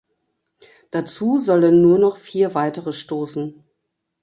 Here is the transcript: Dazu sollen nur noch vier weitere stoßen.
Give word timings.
Dazu 0.89 1.37
sollen 1.37 1.83
nur 1.83 1.99
noch 1.99 2.17
vier 2.17 2.55
weitere 2.55 2.91
stoßen. 2.91 3.63